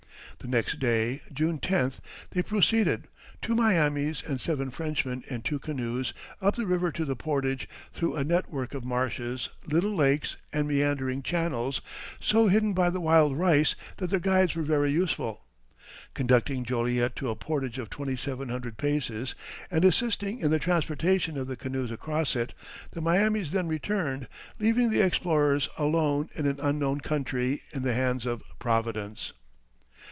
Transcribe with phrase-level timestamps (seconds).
[0.39, 1.99] The next day, June 10th,
[2.31, 3.03] they proceeded,
[3.43, 8.15] two Miamis and seven Frenchmen in two canoes, up the river to the portage, through
[8.15, 11.79] a net work of marshes, little lakes, and meandering channels
[12.19, 15.43] so hidden by the wild rice that their guides were very useful.
[16.15, 19.35] Conducting Joliet to a portage of 2,700 paces,
[19.69, 22.55] and assisting in the transportation of the canoes across it,
[22.89, 24.27] the Miamis then returned,
[24.57, 29.33] leaving the explorers "alone in an unknown country, in the hands of Providence."